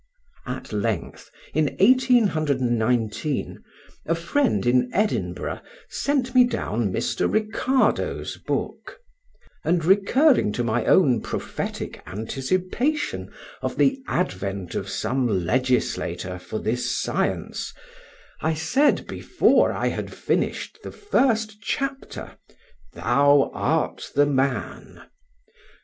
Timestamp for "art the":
23.53-24.25